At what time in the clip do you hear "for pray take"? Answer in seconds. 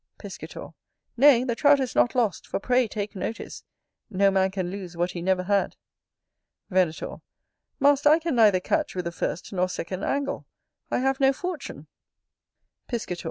2.47-3.15